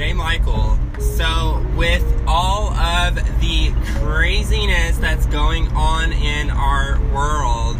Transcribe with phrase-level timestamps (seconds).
[0.00, 0.14] J.
[0.14, 0.78] Michael.
[0.98, 7.76] So, with all of the craziness that's going on in our world,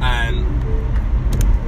[0.00, 0.46] um,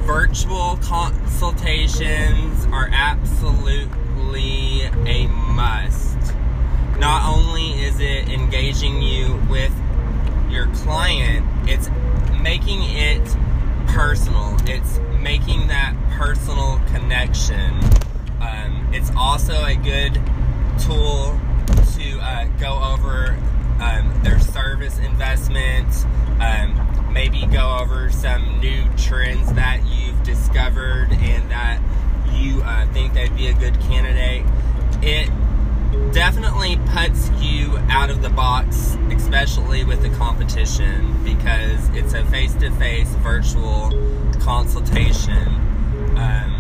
[0.02, 6.16] virtual consultations are absolutely a must.
[7.00, 9.74] Not only is it engaging you with
[10.48, 11.90] your client, it's
[12.40, 13.36] making it
[13.88, 14.56] personal.
[14.64, 17.74] It's making that personal connection.
[18.98, 20.15] It's also a good
[20.80, 21.38] tool
[21.95, 23.38] to uh, go over
[23.80, 25.87] um, their service investment,
[26.41, 31.80] um, maybe go over some new trends that you've discovered and that
[32.33, 34.45] you uh, think they'd be a good candidate.
[35.01, 35.30] It
[36.12, 42.55] definitely puts you out of the box, especially with the competition, because it's a face
[42.55, 43.93] to face virtual
[44.41, 45.46] consultation.
[46.16, 46.57] Um,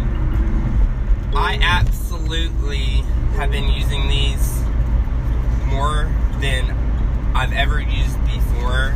[2.28, 3.02] absolutely
[3.36, 4.60] have been using these
[5.64, 6.70] more than
[7.34, 8.94] I've ever used before.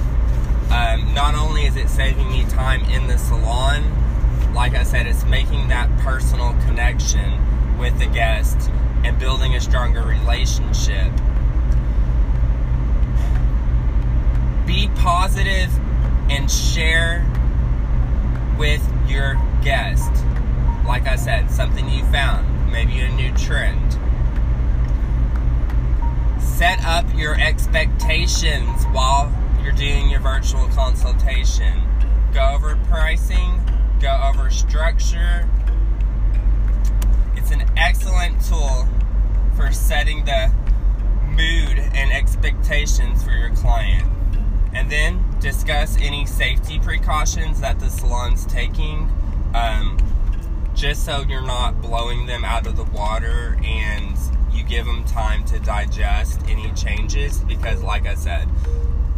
[0.71, 3.85] Um, not only is it saving me time in the salon,
[4.53, 8.71] like I said, it's making that personal connection with the guest
[9.03, 11.11] and building a stronger relationship.
[14.67, 15.71] Be positive
[16.29, 17.27] and share
[18.59, 20.13] with your guest.
[20.87, 23.93] Like I said, something you found, maybe a new trend.
[26.41, 29.31] Set up your expectations while
[29.63, 31.83] you're doing your virtual consultation.
[32.33, 33.61] Go over pricing,
[34.01, 35.49] go over structure,
[37.37, 38.89] It's an excellent tool
[39.57, 40.53] for setting the
[41.27, 44.09] mood and expectations for your client.
[44.73, 49.11] And then discuss any safety precautions that the salon's taking,
[49.55, 49.99] um,
[50.83, 54.19] just so you're not blowing them out of the water and
[54.51, 57.39] you give them time to digest any changes.
[57.39, 58.49] Because, like I said,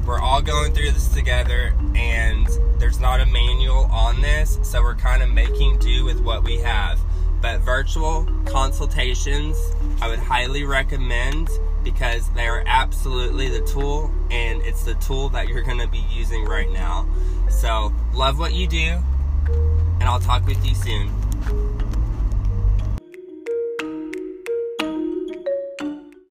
[0.05, 4.95] we're all going through this together and there's not a manual on this, so we're
[4.95, 7.01] kind of making do with what we have.
[7.41, 9.57] But virtual consultations,
[10.03, 11.49] I would highly recommend
[11.83, 16.05] because they are absolutely the tool and it's the tool that you're going to be
[16.13, 17.09] using right now.
[17.49, 18.99] So, love what you do,
[19.47, 21.24] and I'll talk with you soon.